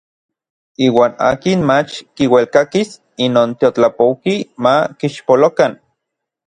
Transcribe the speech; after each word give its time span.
Iuan 0.85 1.13
akin 1.27 1.59
mach 1.71 1.91
kiuelkakis 2.15 2.89
inon 3.25 3.49
teotlapouki 3.59 4.35
ma 4.63 4.75
kixpolokan. 4.99 5.71